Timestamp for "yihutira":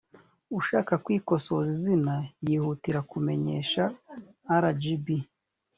2.45-2.99